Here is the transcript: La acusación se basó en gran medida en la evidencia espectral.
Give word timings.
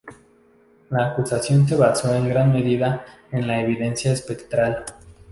La 0.89 1.09
acusación 1.11 1.67
se 1.67 1.75
basó 1.75 2.11
en 2.15 2.27
gran 2.27 2.51
medida 2.51 3.05
en 3.31 3.45
la 3.45 3.61
evidencia 3.61 4.11
espectral. 4.11 4.83